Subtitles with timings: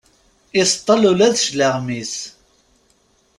[0.59, 2.15] Iseṭṭel ula d cclaɣem-is.